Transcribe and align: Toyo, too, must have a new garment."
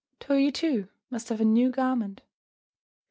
Toyo, 0.19 0.49
too, 0.49 0.87
must 1.11 1.29
have 1.29 1.39
a 1.39 1.45
new 1.45 1.69
garment." 1.69 2.21